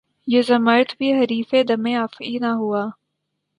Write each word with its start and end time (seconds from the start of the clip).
یہ 0.27 0.41
زمّرد 0.41 0.89
بھی 0.97 1.09
حریفِ 1.13 1.55
دمِ 1.69 1.85
افعی 1.97 2.37
نہ 2.41 2.51
ہوا 2.59 2.83